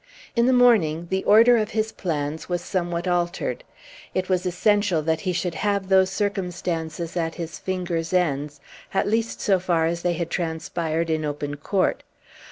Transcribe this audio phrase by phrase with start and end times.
[0.35, 3.63] In the morning the order of his plans were somewhat altered.
[4.15, 8.59] It was essential that he should have those circumstances at his fingers' ends,
[8.95, 12.01] at least so far as they had transpired in open court.